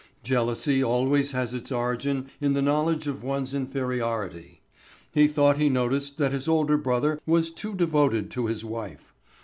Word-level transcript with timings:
Jealousy 0.23 0.83
always 0.83 1.29
has 1.29 1.53
its 1.53 1.71
origin 1.71 2.25
in 2.41 2.53
the 2.53 2.61
knowledge 2.63 3.05
of 3.05 3.23
one's 3.23 3.53
inferiority. 3.53 4.63
He 5.13 5.27
thought 5.27 5.59
he 5.59 5.69
noticed 5.69 6.17
that 6.17 6.31
his 6.33 6.47
older 6.47 6.79
brother 6.79 7.21
was 7.27 7.51
too 7.51 7.75
devoted 7.75 8.31
to 8.31 8.47
his 8.47 8.65
wife. 8.65 9.13